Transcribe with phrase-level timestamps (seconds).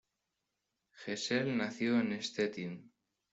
[1.05, 2.91] Hessel nació en Stettin.